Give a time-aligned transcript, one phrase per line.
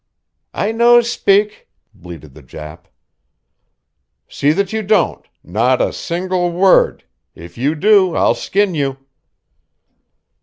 [0.55, 2.85] "I no spick," bleated the Jap.
[4.27, 7.03] "See that you don't not a single word
[7.35, 8.97] if you do I'll skin you!"